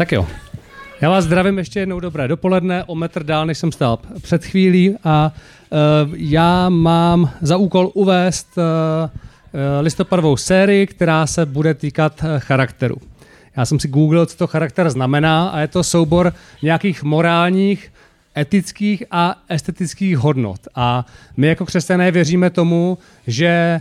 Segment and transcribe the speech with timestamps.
[0.00, 0.26] Tak jo.
[1.00, 4.96] Já vás zdravím ještě jednou dobré dopoledne, o metr dál, než jsem stál před chvílí
[5.04, 5.32] a
[5.70, 5.78] uh,
[6.16, 8.62] já mám za úkol uvést uh,
[9.80, 12.96] listopadovou sérii, která se bude týkat charakteru.
[13.56, 16.32] Já jsem si googlil, co to charakter znamená a je to soubor
[16.62, 17.92] nějakých morálních,
[18.36, 20.60] etických a estetických hodnot.
[20.74, 21.06] A
[21.36, 23.80] my jako křesťané věříme tomu, že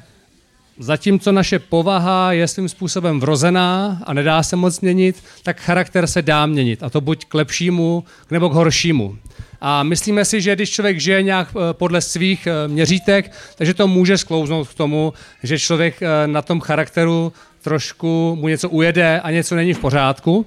[0.81, 6.21] Zatímco naše povaha je svým způsobem vrozená a nedá se moc měnit, tak charakter se
[6.21, 6.83] dá měnit.
[6.83, 9.17] A to buď k lepšímu, nebo k horšímu.
[9.61, 13.87] A myslíme si, že když člověk žije nějak eh, podle svých eh, měřítek, takže to
[13.87, 15.13] může sklouznout k tomu,
[15.43, 20.45] že člověk eh, na tom charakteru trošku mu něco ujede a něco není v pořádku.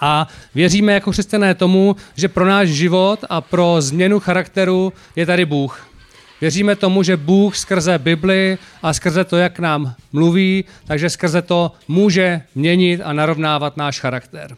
[0.00, 5.44] A věříme jako křesťané tomu, že pro náš život a pro změnu charakteru je tady
[5.44, 5.95] Bůh.
[6.40, 11.72] Věříme tomu, že Bůh skrze Bibli a skrze to, jak nám mluví, takže skrze to
[11.88, 14.56] může měnit a narovnávat náš charakter.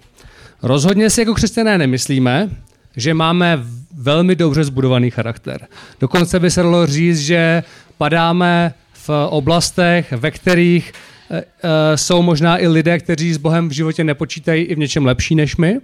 [0.63, 2.51] Rozhodně si jako křesťané nemyslíme,
[2.97, 3.65] že máme
[3.95, 5.67] velmi dobře zbudovaný charakter.
[6.01, 7.63] Dokonce by se dalo říct, že
[7.99, 10.93] padáme v oblastech, ve kterých
[11.31, 15.07] e, e, jsou možná i lidé, kteří s Bohem v životě nepočítají i v něčem
[15.07, 15.81] lepší než my.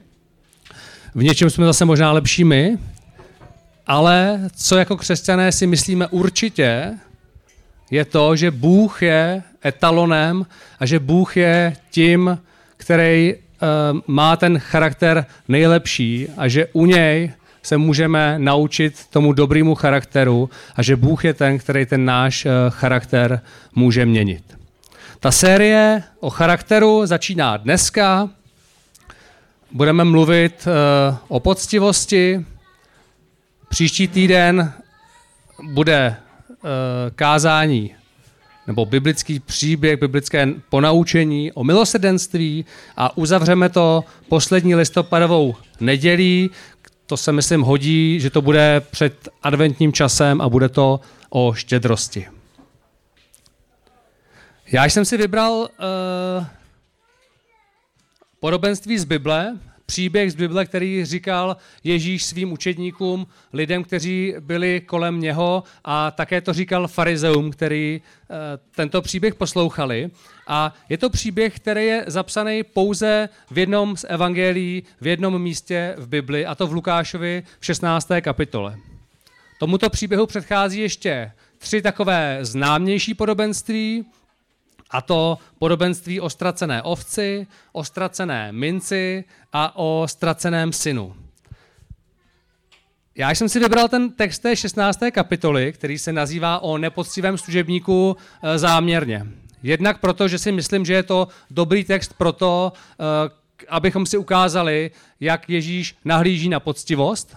[1.14, 2.78] V něčem jsme zase možná lepší my,
[3.86, 6.94] ale co jako křesťané si myslíme určitě,
[7.91, 10.46] je to, že Bůh je etalonem
[10.80, 12.38] a že Bůh je tím,
[12.76, 17.32] který uh, má ten charakter nejlepší a že u něj
[17.62, 22.50] se můžeme naučit tomu dobrému charakteru a že Bůh je ten, který ten náš uh,
[22.69, 23.41] charakter
[23.74, 24.58] může měnit.
[25.20, 28.28] Ta série o charakteru začíná dneska.
[29.72, 32.44] Budeme mluvit uh, o poctivosti,
[33.75, 34.72] Příští týden
[35.62, 36.17] bude
[36.48, 36.56] uh,
[37.14, 37.94] kázání
[38.66, 42.64] nebo biblický příběh, biblické ponaučení o milosrdenství
[42.97, 46.50] a uzavřeme to poslední listopadovou nedělí.
[47.06, 51.00] To se myslím hodí, že to bude před adventním časem a bude to
[51.31, 52.28] o štědrosti.
[54.72, 56.47] Já jsem si vybral uh,
[58.41, 59.56] podobenství z Bible,
[59.87, 66.41] příběh z Bible, který říkal Ježíš svým učedníkům, lidem, kteří byli kolem něho a také
[66.41, 68.37] to říkal farizeum, který uh,
[68.77, 70.11] tento příběh poslouchali.
[70.47, 75.95] A je to příběh, který je zapsaný pouze v jednom z evangelií, v jednom místě
[75.99, 78.09] v Bibli, a to v Lukášovi v 16.
[78.21, 78.77] kapitole.
[79.59, 84.05] Tomuto příběhu předchází ještě tři takové známější podobenství,
[84.94, 91.16] a to podobenství o ztracené ovci, o ztracené minci a o ztraceném synu.
[93.15, 94.99] Já jsem si vybral ten text té 16.
[95.12, 99.27] kapitoly, který se nazývá o nepoctivém služebníku e, záměrně.
[99.62, 104.19] Jednak proto, že si myslím, že je to dobrý text pro to, e, abychom si
[104.19, 104.91] ukázali,
[105.21, 107.37] jak Ježíš nahlíží na poctivost,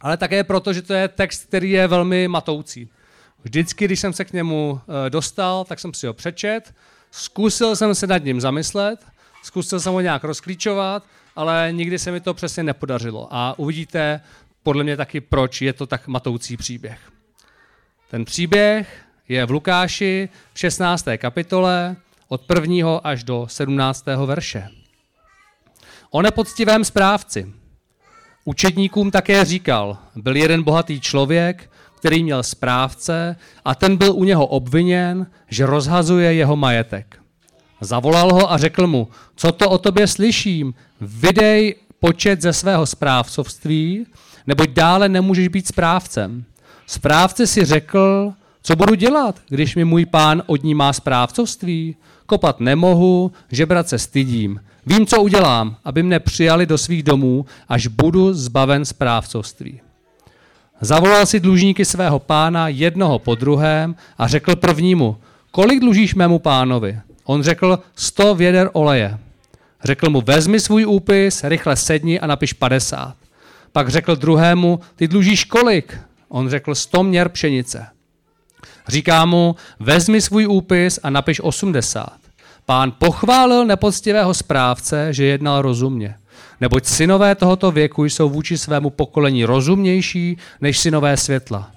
[0.00, 2.88] ale také proto, že to je text, který je velmi matoucí.
[3.44, 6.74] Vždycky, když jsem se k němu eh, dostal, tak jsem si ho přečet,
[7.10, 9.06] zkusil jsem se nad ním zamyslet,
[9.42, 11.02] zkusil jsem ho nějak rozklíčovat,
[11.36, 13.28] ale nikdy se mi to přesně nepodařilo.
[13.30, 14.20] A uvidíte
[14.62, 16.98] podle mě taky, proč je to tak matoucí příběh.
[18.10, 21.04] Ten příběh je v Lukáši v 16.
[21.16, 21.96] kapitole
[22.28, 22.98] od 1.
[23.04, 24.06] až do 17.
[24.26, 24.68] verše.
[26.10, 27.52] O nepoctivém správci.
[28.44, 31.70] Učedníkům také říkal, byl jeden bohatý člověk,
[32.06, 37.18] který měl správce a ten byl u něho obviněn, že rozhazuje jeho majetek.
[37.80, 44.06] Zavolal ho a řekl mu, co to o tobě slyším, vydej počet ze svého správcovství,
[44.46, 46.44] neboť dále nemůžeš být správcem.
[46.86, 51.96] Správce si řekl, co budu dělat, když mi můj pán odnímá správcovství?
[52.26, 54.60] Kopat nemohu, žebrat se stydím.
[54.86, 59.80] Vím, co udělám, aby mne přijali do svých domů, až budu zbaven správcovství.
[60.80, 65.16] Zavolal si dlužníky svého pána jednoho po druhém a řekl prvnímu,
[65.50, 67.00] kolik dlužíš mému pánovi?
[67.24, 69.18] On řekl, sto věder oleje.
[69.84, 73.14] Řekl mu, vezmi svůj úpis, rychle sedni a napiš 50.
[73.72, 75.98] Pak řekl druhému, ty dlužíš kolik?
[76.28, 77.86] On řekl, sto měr pšenice.
[78.88, 82.12] Říká mu, vezmi svůj úpis a napiš 80.
[82.66, 86.16] Pán pochválil nepoctivého správce, že jednal rozumně.
[86.60, 91.70] Neboť synové tohoto věku jsou vůči svému pokolení rozumnější než synové světla.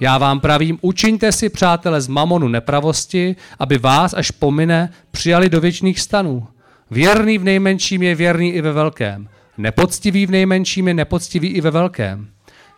[0.00, 5.60] Já vám pravím, učiňte si, přátelé, z mamonu nepravosti, aby vás, až pomine, přijali do
[5.60, 6.46] věčných stanů.
[6.90, 9.28] Věrný v nejmenším je věrný i ve velkém.
[9.58, 12.28] Nepoctivý v nejmenším je nepoctivý i ve velkém.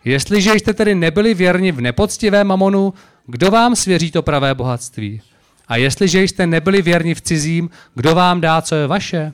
[0.05, 2.93] Jestliže jste tedy nebyli věrni v nepoctivém mamonu,
[3.27, 5.21] kdo vám svěří to pravé bohatství?
[5.67, 9.33] A jestliže jste nebyli věrni v cizím, kdo vám dá, co je vaše?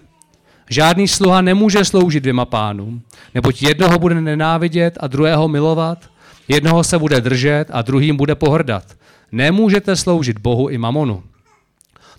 [0.69, 3.01] Žádný sluha nemůže sloužit dvěma pánům,
[3.35, 6.09] neboť jednoho bude nenávidět a druhého milovat,
[6.47, 8.83] jednoho se bude držet a druhým bude pohrdat.
[9.31, 11.23] Nemůžete sloužit Bohu i mamonu.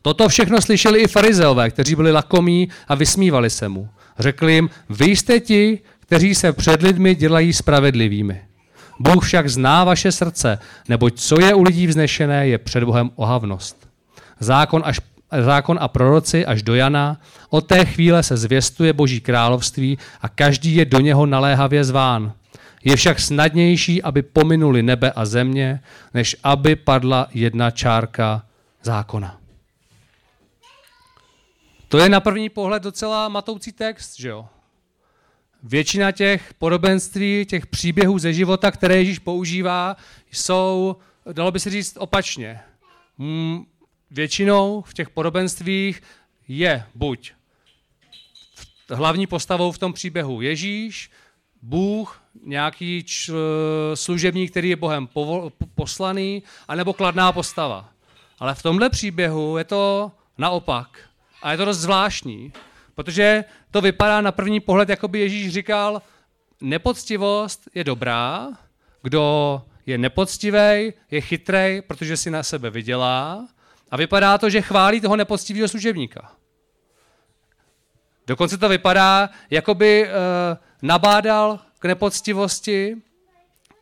[0.03, 3.89] Toto všechno slyšeli i farizeové, kteří byli lakomí a vysmívali se mu.
[4.19, 8.41] Řekli jim, vy jste ti, kteří se před lidmi dělají spravedlivými.
[8.99, 10.59] Bůh však zná vaše srdce,
[10.89, 13.89] neboť co je u lidí vznešené, je před Bohem ohavnost.
[14.41, 15.01] Zákon, až,
[15.41, 20.75] zákon a proroci až do Jana, od té chvíle se zvěstuje Boží království a každý
[20.75, 22.33] je do něho naléhavě zván.
[22.85, 25.81] Je však snadnější, aby pominuli nebe a země,
[26.15, 28.43] než aby padla jedna čárka
[28.83, 29.41] zákona.
[31.89, 34.49] To je na první pohled docela matoucí text, že jo?
[35.63, 39.97] Většina těch podobenství, těch příběhů ze života, které Ježíš používá,
[40.33, 40.97] jsou,
[41.33, 42.61] dalo by se říct, opačně.
[43.19, 43.65] Hmm,
[44.11, 46.03] většinou v těch podobenstvích
[46.49, 47.33] je buď
[48.95, 51.11] hlavní postavou v tom příběhu Ježíš,
[51.63, 53.33] Bůh, nějaký č,
[53.95, 57.89] služebník, který je Bohem povol, poslaný, anebo kladná postava.
[58.39, 60.99] Ale v tomhle příběhu je to naopak.
[61.43, 62.53] A je to dost zvláštní,
[62.95, 66.03] protože to vypadá na první pohled, jako by Ježíš říkal,
[66.61, 68.49] nepoctivost je dobrá,
[69.03, 73.49] kdo je nepoctivý, je chytrej, protože si na sebe vydělá
[73.91, 76.33] a vypadá to, že chválí toho nepoctivého služebníka.
[78.27, 80.11] Dokonce to vypadá, jako by e,
[80.83, 82.97] nabádal k nepoctivosti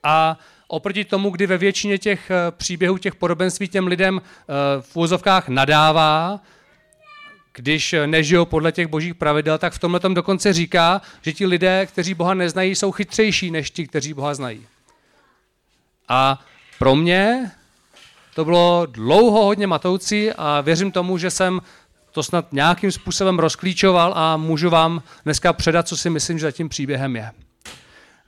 [0.03, 0.39] a
[0.69, 4.23] oproti tomu, kdy ve většině těch eh, příběhů, těch podobenství těm lidem e,
[4.83, 6.41] v úzovkách nadává,
[7.55, 11.87] když nežijou podle těch božích pravidel, tak v tomhle tom dokonce říká, že ti lidé,
[11.87, 14.67] kteří Boha neznají, jsou chytřejší než ti, kteří Boha znají.
[16.09, 16.45] A
[16.79, 17.51] pro mě
[18.39, 21.61] to bylo dlouho hodně matoucí a věřím tomu, že jsem
[22.13, 26.53] to snad nějakým způsobem rozklíčoval a můžu vám dneska předat, co si myslím, že za
[26.53, 27.31] tím příběhem je.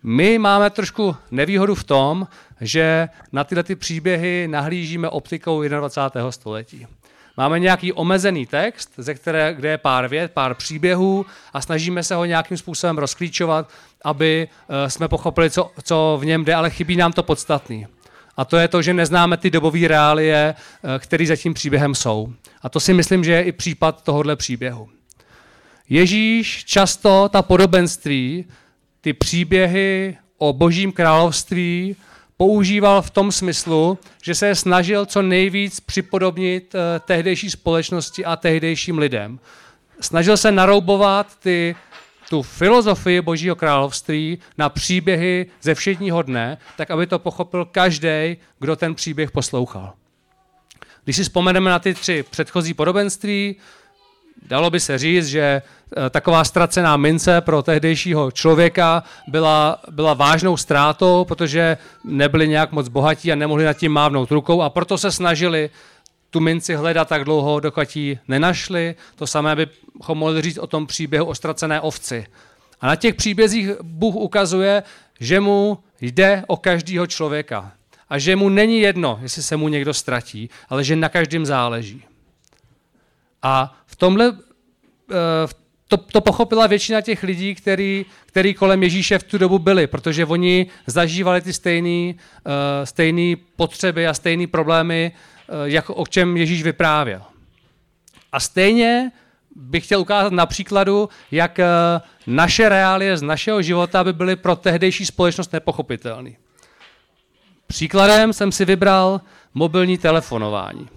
[0.03, 2.27] My máme trošku nevýhodu v tom,
[2.61, 6.33] že na tyhle ty příběhy nahlížíme optikou 21.
[6.33, 6.87] století.
[7.37, 12.15] Máme nějaký omezený text, ze které, kde je pár vět, pár příběhů a snažíme se
[12.15, 13.71] ho nějakým způsobem rozklíčovat,
[14.05, 17.87] aby eh, jsme pochopili, co, co v něm jde, ale chybí nám to podstatný.
[18.37, 22.33] A to je to, že neznáme ty dobové reálie, eh, které za tím příběhem jsou.
[22.63, 24.89] A to si myslím, že je i případ tohohle příběhu.
[25.89, 28.45] Ježíš často ta podobenství,
[29.01, 31.97] ty příběhy o božím království
[32.37, 38.99] používal v tom smyslu, že se snažil co nejvíc připodobnit eh, tehdejší společnosti a tehdejším
[38.99, 39.39] lidem.
[40.01, 41.77] Snažil se naroubovat ty,
[42.31, 48.77] tu filozofii Božího království na příběhy ze všedního dne, tak aby to pochopil každý, kdo
[48.77, 49.93] ten příběh poslouchal.
[51.05, 53.57] Když si vzpomeneme na ty tři předchozí podobenství,
[54.43, 60.57] Dalo by se říct, že eh, taková ztracená mince pro tehdejšího člověka byla, byla vážnou
[60.57, 65.11] ztrátou, protože nebyli nějak moc bohatí a nemohli nad tím mávnout rukou a proto se
[65.11, 65.71] snažili
[66.31, 68.95] tu minci hledat tak dlouho, dokud ji nenašli.
[69.17, 72.27] To samé bychom mohli říct o tom příběhu o ztracené ovci.
[72.81, 74.83] A na těch příbězích Bůh ukazuje,
[75.21, 77.73] že mu jde o každého člověka.
[78.09, 82.05] A že mu není jedno, jestli se mu někdo ztratí, ale že na každém záleží.
[83.43, 84.39] A v tomhle
[85.11, 85.15] eh,
[85.91, 90.27] to, to pochopila většina těch lidí, který, který kolem Ježíše v tu dobu byli, protože
[90.27, 92.15] oni zažívali ty stejné uh,
[92.85, 95.13] stejný potřeby a stejné problémy,
[95.51, 97.23] uh, jako o čem Ježíš vyprávěl.
[98.33, 99.13] A stejně
[99.57, 101.65] bych chtěl ukázat na příkladu, jak uh,
[102.27, 106.31] naše reálie z našeho života by byly pro tehdejší společnost nepochopitelné.
[107.67, 109.21] Příkladem jsem si vybral
[109.55, 110.89] mobilní telefonování.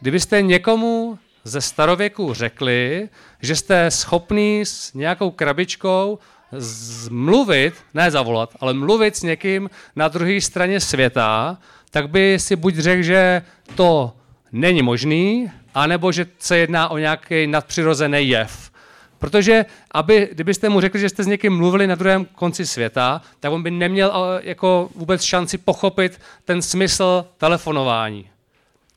[0.00, 3.08] Kdybyste někomu ze starověku řekli,
[3.42, 6.18] že jste schopný s nějakou krabičkou
[6.58, 11.58] zmluvit, ne zavolat, ale mluvit s někým na druhé straně světa,
[11.90, 13.42] tak by si buď řekl, že
[13.74, 14.12] to
[14.52, 18.70] není možný, anebo že se jedná o nějaký nadpřirozený jev.
[19.18, 23.52] Protože aby, kdybyste mu řekli, že jste s někým mluvili na druhém konci světa, tak
[23.52, 28.28] on by neměl eh, jako vůbec šanci pochopit ten smysl telefonování.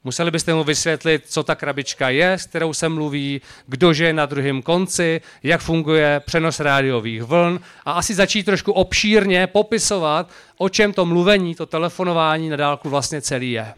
[0.09, 4.25] Museli byste mu vysvětlit, co ta krabička je, s kterou se mluví, kdo je na
[4.25, 10.93] druhém konci, jak funguje přenos rádiových vln a asi začít trošku obšírně popisovat, o čem
[10.93, 13.73] to mluvení, to telefonování na dálku vlastně celý je.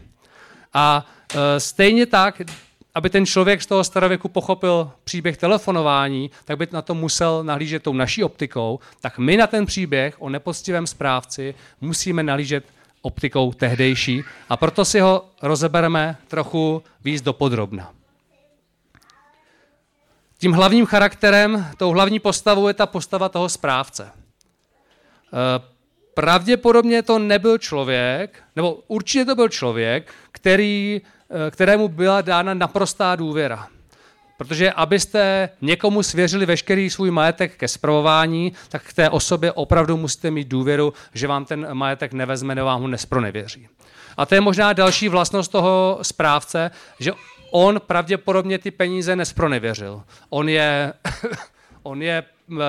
[0.74, 2.42] A e, stejně tak,
[2.94, 7.82] aby ten člověk z toho starověku pochopil příběh telefonování, tak by na to musel nahlížet
[7.82, 12.64] tou naší optikou, tak my na ten příběh o nepoctivém správci musíme nahlížet
[13.02, 17.92] optikou tehdejší a proto si ho rozebereme trochu víc do podrobna.
[20.38, 24.10] tím hlavním charakterem, tou hlavní postavou je ta postava toho správce.
[24.12, 25.62] Eh,
[26.14, 33.16] pravděpodobně to nebyl člověk, nebo určitě to byl člověk, který, eh, kterému byla dána naprostá
[33.16, 33.68] důvěra.
[34.36, 40.30] Protože abyste někomu svěřili veškerý svůj majetek ke zpravování, tak k té osobě opravdu musíte
[40.30, 43.68] mít důvěru, že vám ten majetek nevezme nebo vám ho nespronevěří.
[44.16, 47.12] A to je možná další vlastnost toho správce, že
[47.50, 50.02] on pravděpodobně ty peníze nespronevěřil.
[50.30, 50.92] On je,
[51.82, 52.24] on je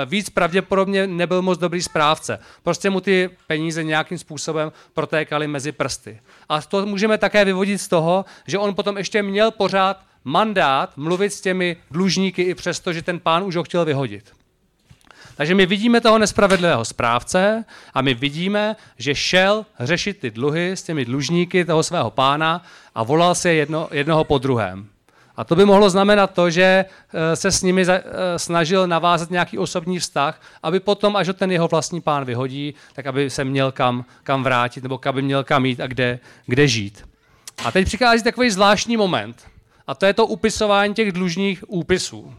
[0.06, 2.40] víc pravděpodobně nebyl moc dobrý správce.
[2.64, 6.22] Prostě mu ty peníze nějakým způsobem protékaly mezi prsty.
[6.50, 11.34] A to můžeme také vyvodit z toho, že on potom ještě měl pořád mandát mluvit
[11.34, 14.32] s těmi dlužníky i přesto, že ten pán už ho chtěl vyhodit.
[15.36, 20.84] Takže my vidíme toho nespravedlivého správce a my vidíme, že šel řešit ty dluhy s
[20.84, 22.64] těmi dlužníky toho svého pána
[22.96, 24.88] a volal se jedno, jednoho po druhém.
[25.36, 28.04] A to by mohlo znamenat to, že eh, se s nimi eh,
[28.38, 33.06] snažil navázat nějaký osobní vztah, aby potom, až ho ten jeho vlastní pán vyhodí, tak
[33.06, 37.04] aby se měl kam, kam vrátit, nebo aby měl kam jít a kde, kde žít.
[37.66, 39.53] A teď přichází takový zvláštní moment.
[39.88, 42.34] A to je to upisování těch dlužních úpisů.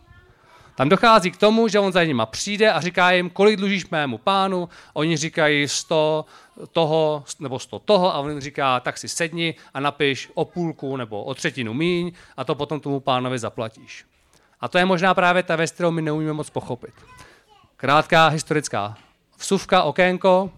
[0.77, 4.19] Tam dochází k tomu, že on za nima přijde a říká jim, kolik dlužíš mému
[4.19, 4.69] pánu.
[4.93, 6.25] Oni říkají 100
[6.73, 10.97] toho nebo 100 toho a on jim říká, tak si sedni a napiš o půlku
[10.97, 14.05] nebo o třetinu míň a to potom tomu pánovi zaplatíš.
[14.61, 16.95] A to je možná právě ta věc, kterou my neumíme moc pochopit.
[17.77, 18.97] Krátká historická
[19.39, 20.51] vsuvka, okénko.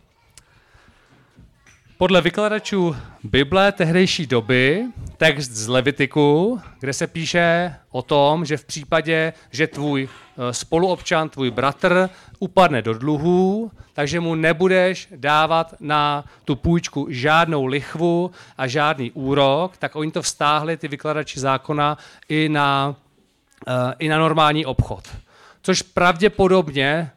[1.98, 4.84] Podle vykladačů Bible tehdejší doby,
[5.16, 11.28] text z Levitiku, kde se píše o tom, že v případě, že tvůj eh, spoluobčan,
[11.28, 18.66] tvůj bratr upadne do dluhů, takže mu nebudeš dávat na tu půjčku žádnou lichvu a
[18.66, 21.98] žádný úrok, tak oni to vztáhli, ty vykladači zákona,
[22.28, 22.96] i na,
[23.68, 25.08] uh, i na normální obchod.
[25.62, 27.10] Což pravděpodobně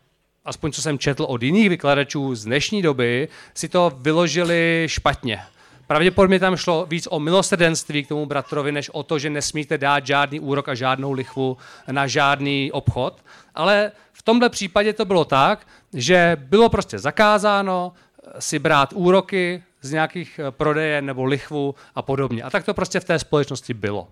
[0.45, 5.41] aspoň co jsem četl od jiných vykladačů z dnešní doby, si to vyložili špatně.
[5.87, 10.05] Pravděpodobně tam šlo víc o milosrdenství k tomu bratrovi, než o to, že nesmíte dát
[10.05, 11.57] žádný úrok a žádnou lichvu
[11.91, 13.23] na žádný obchod.
[13.55, 17.93] Ale v tomhle případě to bylo tak, že bylo prostě zakázáno
[18.39, 22.43] si brát úroky z nějakých eh, prodeje nebo lichvu a podobně.
[22.43, 24.07] A tak to prostě v té společnosti bylo.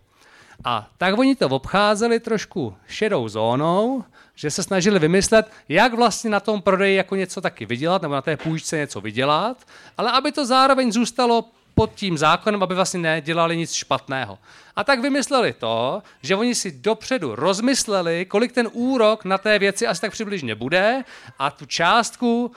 [0.64, 4.04] A tak oni to obcházeli trošku šedou zónou,
[4.36, 8.22] že se snažili vymyslet, jak vlastně na tom prodeji jako něco taky vydělat, nebo na
[8.22, 9.58] té půjčce něco vydělat,
[9.98, 11.46] ale aby to zároveň zůstalo
[11.76, 14.38] pod tím zákonem, aby vlastně nedělali nic špatného.
[14.76, 19.88] A tak vymysleli to, že oni si dopředu rozmysleli, kolik ten úrok na té věci
[19.88, 21.04] asi tak přibližně bude
[21.40, 22.52] a tu částku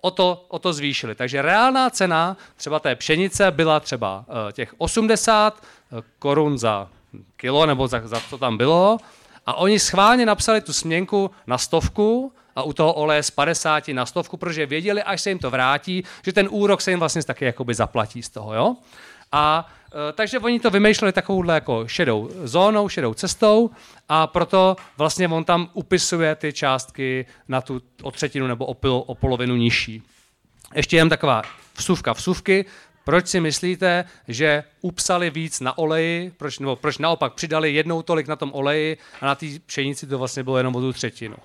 [0.00, 1.14] o to, o to zvýšili.
[1.14, 5.62] Takže reálná cena třeba té pšenice byla třeba uh, těch 80
[5.92, 6.88] uh, korun za
[7.36, 8.98] kilo, nebo za, za co tam bylo,
[9.46, 14.06] a oni schválně napsali tu směnku na stovku a u toho oleje z 50 na
[14.06, 17.44] stovku, protože věděli, až se jim to vrátí, že ten úrok se jim vlastně taky
[17.44, 18.54] jakoby zaplatí z toho.
[18.54, 18.76] Jo?
[19.32, 19.68] A
[20.08, 23.70] e, takže oni to vymýšleli takovouhle jako šedou zónou, šedou cestou
[24.08, 29.02] a proto vlastně on tam upisuje ty částky na tu o třetinu nebo o, pil,
[29.06, 30.02] o polovinu nižší.
[30.74, 31.42] Ještě jen taková
[31.76, 32.64] vsuvka vsuvky.
[33.04, 38.28] Proč si myslíte, že upsali víc na oleji, proč, nebo proč naopak přidali jednou tolik
[38.28, 41.36] na tom oleji a na té pšenici to vlastně bylo jenom o tu třetinu?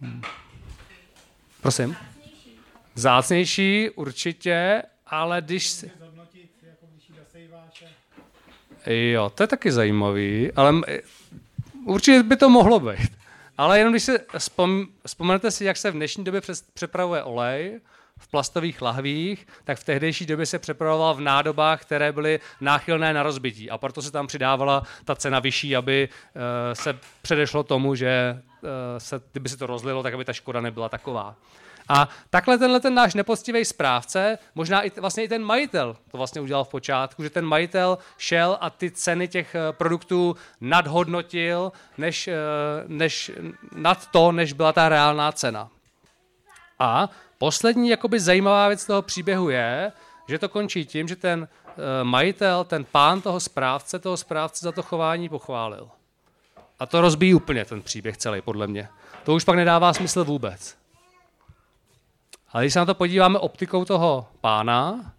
[0.00, 0.22] Hmm.
[1.60, 1.96] Prosím?
[2.94, 5.90] Zácnější určitě, ale když si...
[8.86, 10.74] Jo, to je taky zajímavý, ale
[11.84, 13.12] určitě by to mohlo být.
[13.58, 16.40] Ale jenom když si vzpom, vzpomenete si, jak se v dnešní době
[16.74, 17.80] přepravuje olej,
[18.22, 23.22] v plastových lahvích, tak v tehdejší době se přepravoval v nádobách, které byly náchylné na
[23.22, 23.70] rozbití.
[23.70, 28.68] A proto se tam přidávala ta cena vyšší, aby uh, se předešlo tomu, že uh,
[28.98, 31.36] se, kdyby se to rozlilo, tak aby ta škoda nebyla taková.
[31.88, 36.40] A takhle tenhle ten náš nepoctivý správce, možná i vlastně i ten majitel to vlastně
[36.40, 42.28] udělal v počátku, že ten majitel šel a ty ceny těch eh, produktů nadhodnotil než,
[42.86, 43.30] než
[43.76, 45.70] nad to, než byla ta reálná cena.
[46.78, 47.08] A
[47.42, 49.92] Poslední jakoby zajímavá věc toho příběhu je,
[50.28, 54.72] že to končí tím, že ten uh, majitel, ten pán toho správce, toho správce za
[54.72, 55.88] to chování pochválil.
[56.78, 58.88] A to rozbíjí úplně ten příběh celý, podle mě.
[59.24, 60.76] To už pak nedává smysl vůbec.
[62.52, 65.12] Ale když se na to podíváme optikou toho pána,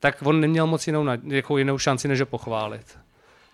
[0.00, 2.98] tak on neměl moc jinou, jako jinou šanci, než ho pochválit.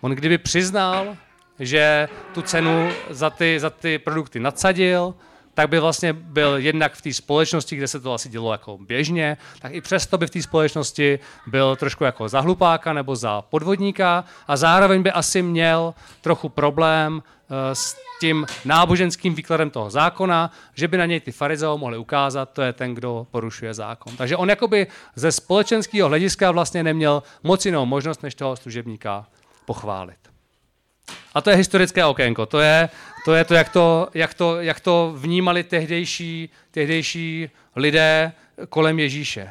[0.01, 1.17] On kdyby přiznal,
[1.59, 5.13] že tu cenu za ty, za ty produkty nadsadil,
[5.59, 9.37] tak by vlastně byl jednak v té společnosti, kde se to asi dělo jako běžně,
[9.61, 14.23] tak i přesto by v té společnosti byl trošku jako za hlupáka nebo za podvodníka
[14.47, 17.23] a zároveň by asi měl trochu problém
[17.73, 22.61] s tím náboženským výkladem toho zákona, že by na něj ty farizeo mohli ukázat, to
[22.61, 24.17] je ten, kdo porušuje zákon.
[24.17, 29.27] Takže on jakoby ze společenského hlediska vlastně neměl moc jinou možnost, než toho služebníka
[29.65, 30.38] pochválit.
[31.33, 32.45] A to je historické okénko.
[32.45, 32.89] To je
[33.25, 38.31] to, je to, jak, to jak, to, jak to vnímali tehdejší, tehdejší lidé
[38.69, 39.49] kolem Ježíše.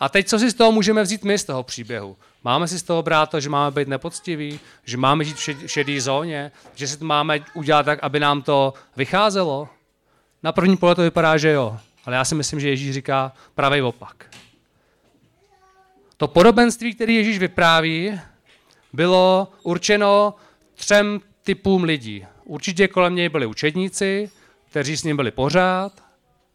[0.00, 2.16] A teď, co si z toho můžeme vzít my z toho příběhu?
[2.44, 6.00] Máme si z toho brát to, že máme být nepoctiví, že máme žít v šedé
[6.00, 9.68] zóně, že si to máme udělat tak, aby nám to vycházelo?
[10.42, 11.78] Na první pohled to vypadá, že jo.
[12.04, 14.26] Ale já si myslím, že Ježíš říká pravý opak.
[16.16, 18.20] To podobenství, které Ježíš vypráví,
[18.92, 20.34] bylo určeno
[20.78, 22.26] třem typům lidí.
[22.44, 24.30] Určitě kolem něj byli učedníci,
[24.70, 25.92] kteří s ním byli pořád.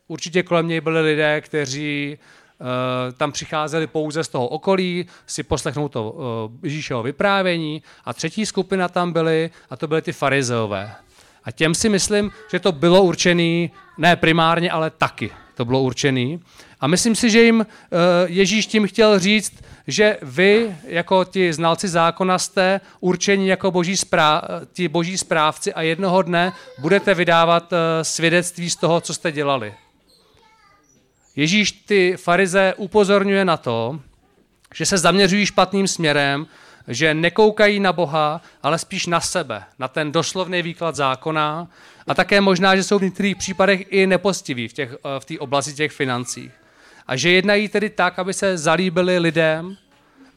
[0.07, 2.17] Určitě kolem něj byli lidé, kteří
[2.63, 7.83] Eh, tam přicházeli pouze z toho okolí, si poslechnout to eh, Ježíšeho vyprávění.
[8.05, 10.95] A třetí skupina tam byly, a to byly ty farizeové.
[11.43, 16.39] A těm si myslím, že to bylo určený, ne primárně, ale taky to bylo určený.
[16.79, 17.95] A myslím si, že jim eh,
[18.25, 19.53] Ježíš tím chtěl říct,
[19.87, 24.43] že vy, jako ti znalci zákona, jste určení jako boží správ,
[24.73, 29.73] ti boží správci a jednoho dne budete vydávat svědectví z toho, co jste dělali.
[31.35, 33.99] Ježíš ty farize upozorňuje na to,
[34.75, 36.47] že se zaměřují špatným směrem,
[36.87, 41.67] že nekoukají na Boha, ale spíš na sebe, na ten doslovný výklad zákona
[42.07, 45.73] a také možná, že jsou v některých případech i nepostiví v, těch, v té oblasti
[45.73, 46.51] těch financí.
[47.07, 49.77] A že jednají tedy tak, aby se zalíbili lidem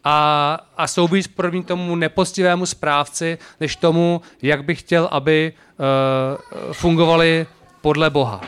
[0.05, 6.73] a, a jsou víc podobní tomu nepostivému správci, než tomu, jak by chtěl, aby uh,
[6.73, 7.47] fungovali
[7.81, 8.41] podle Boha.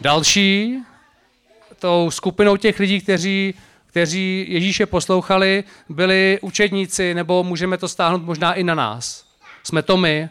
[0.00, 0.78] Další,
[1.78, 3.54] tou skupinou těch lidí, kteří,
[3.86, 9.24] kteří Ježíše poslouchali, byli učedníci, nebo můžeme to stáhnout možná i na nás.
[9.64, 10.28] Jsme to my.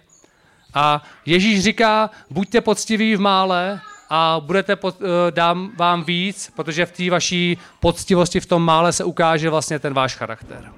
[0.74, 6.86] A Ježíš říká, buďte poctiví v mále a budete pod, eh, dám vám víc, protože
[6.86, 10.72] v té vaší poctivosti v tom mále se ukáže vlastně ten váš charakter.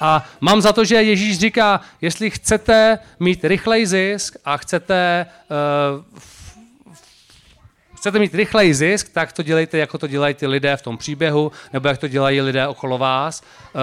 [0.00, 6.20] A mám za to, že Ježíš říká, jestli chcete mít rychlej zisk a chcete uh,
[8.00, 11.52] chcete mít rychlej zisk, tak to dělejte, jako to dělají ty lidé v tom příběhu,
[11.72, 13.42] nebo jak to dělají lidé okolo vás.
[13.42, 13.78] Eh,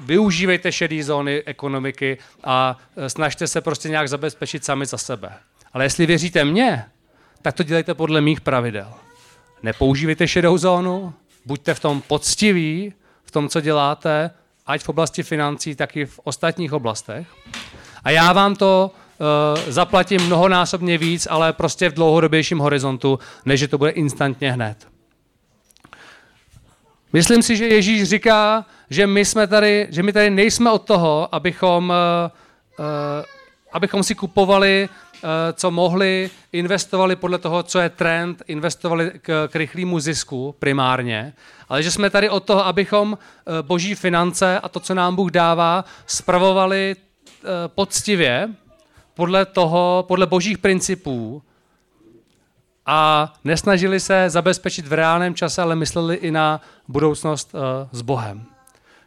[0.00, 5.32] využívejte šedé zóny ekonomiky a eh, snažte se prostě nějak zabezpečit sami za sebe.
[5.72, 6.84] Ale jestli věříte mně,
[7.42, 8.92] tak to dělejte podle mých pravidel.
[9.62, 11.14] Nepoužívejte šedou zónu,
[11.46, 14.30] buďte v tom poctiví, v tom, co děláte,
[14.66, 17.26] ať v oblasti financí, tak i v ostatních oblastech.
[18.04, 18.90] A já vám to
[19.68, 24.92] zaplatím mnohonásobně víc, ale prostě v dlouhodobějším horizontu, než že to bude instantně hned.
[27.12, 31.34] Myslím si, že Ježíš říká, že my, jsme tady, že my tady nejsme od toho,
[31.34, 31.92] abychom,
[32.78, 32.84] uh,
[33.72, 39.56] abychom si kupovali, uh, co mohli, investovali podle toho, co je trend, investovali k, k
[39.56, 41.32] rychlému zisku primárně,
[41.68, 43.18] ale že jsme tady od toho, abychom uh,
[43.62, 48.48] boží finance a to, co nám Bůh dává, spravovali uh, poctivě
[49.14, 51.42] podle toho, podle božích principů
[52.86, 57.60] a nesnažili se zabezpečit v reálném čase, ale mysleli i na budoucnost uh,
[57.92, 58.44] s Bohem.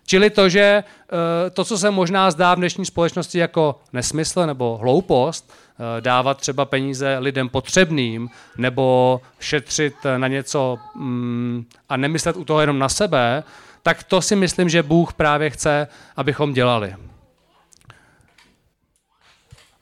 [0.08, 1.20] Čili to, že uh,
[1.54, 6.66] to, co se možná zdá v dnešní společnosti jako nesmysl nebo hloupost, uh, dávat třeba
[6.66, 13.44] peníze lidem potřebným nebo šetřit na něco um, a nemyslet u toho jenom na sebe,
[13.84, 16.96] tak to si myslím, že Bůh právě chce, abychom dělali.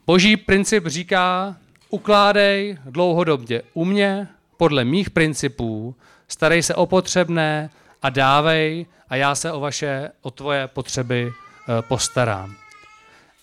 [0.08, 1.56] Boží princip říká,
[1.90, 5.96] ukládej dlouhodobě u mě podle mých principů,
[6.28, 7.70] starej se o potřebné
[8.02, 12.56] a dávej a já se o vaše, o tvoje potřeby eh, postarám.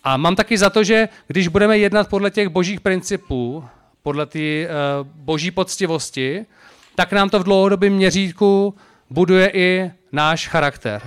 [0.04, 3.64] A mám taky za to, že když budeme jednat podle těch božích principů,
[4.02, 6.46] podle té uh, boží poctivosti,
[6.94, 8.74] tak nám to v dlouhodobém měřítku
[9.10, 11.02] buduje i náš charakter.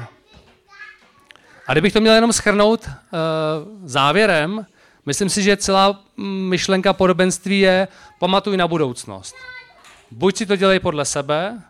[1.67, 2.93] A kdybych to měl jenom schrnout uh,
[3.83, 4.65] závěrem,
[5.05, 7.87] Myslím si, že celá myšlenka podobenství je
[8.19, 9.35] pamatuj na budoucnost.
[10.11, 11.61] Buď si to dělej podle sebe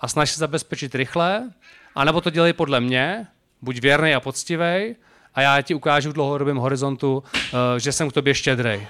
[0.00, 1.50] a snaž se zabezpečit rychle,
[1.94, 3.26] anebo to dělej podle mě,
[3.62, 4.96] buď věrný a poctivý,
[5.34, 8.86] a já ti ukážu v dlouhodobém horizontu, eh, že jsem k tobě štědrej.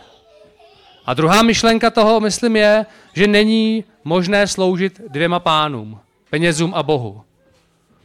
[1.07, 7.23] A druhá myšlenka toho, myslím, je, že není možné sloužit dvěma pánům, penězům a Bohu.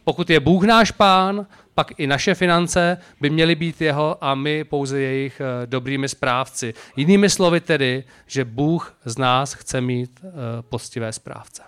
[0.04, 1.46] Pokud je Bůh náš pán,
[1.78, 6.74] pak i naše finance by měly být jeho a my pouze jejich eh, dobrými správci.
[6.96, 10.30] Jinými slovy tedy, že Bůh z nás chce mít eh,
[10.62, 11.62] postivé správce.